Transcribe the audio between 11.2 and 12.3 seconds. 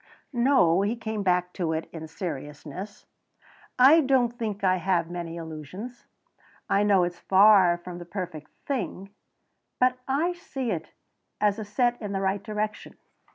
as set in the